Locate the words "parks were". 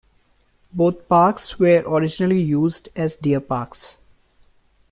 1.07-1.83